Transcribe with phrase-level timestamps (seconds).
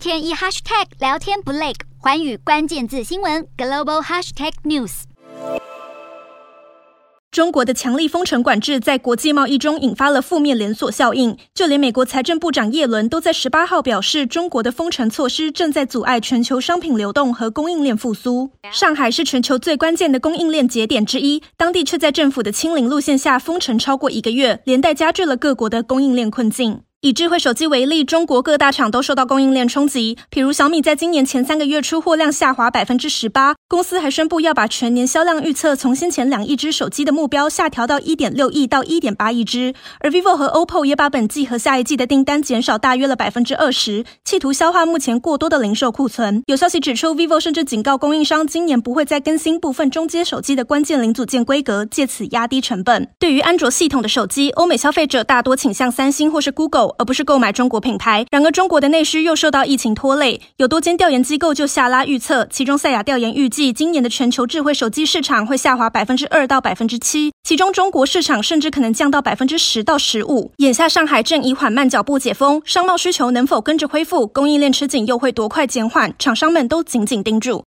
[0.00, 5.02] 天一 hashtag 聊天不累，寰宇关键字新闻 global hashtag news。
[7.30, 18.50] 中国的强力封城管制在国际贸易中引发了负面连锁效应，就连美国财政部长耶伦都在十八号表示，中国的封城措施正在阻碍全球商品流动和供应链复苏。
[18.72, 26.80] 上海是全球最关键的供应链节点之一，当地却在政府的清零路线下封城超过一个月，连带加剧了各国的供应链困境。
[27.02, 30.18] 以智慧手机为例，中国各大厂都受到供应链冲击。
[30.30, 39.72] 譬如小米在今年前三个月出货量下滑百分之十八，公司还宣布要把全年销量预测从先前两亿只手机的目标下调到一点六亿到一点八亿只。
[40.00, 46.42] 而 vivo 和 OPPO 也把本季和下一季的订单减少大约了百分之二十，企图消化目前过多的零售库存。
[46.48, 53.08] 有消息指出，vivo 甚至警告供应商，今年不会再更新部分中阶手机的关键零组件规格，借此压低成本。
[53.18, 56.89] 对于安卓系统的手机，欧美消费者大多倾向三星或是 Google。
[56.98, 58.24] 而不是购买中国品牌。
[58.30, 70.52] 然而，中国的内需又受到疫情拖累，有多间调研机构就下拉预测，其中赛亚调研预计，今年的全球智慧手机市场会下滑百分之二到百分之七，其中中国市场甚至可能降到百分之十到十五。
[70.58, 77.58] 眼下，上海正以缓慢脚步解封，商贸需求能否跟着恢复，供应链吃紧又会多快减缓，厂商们都紧紧盯住。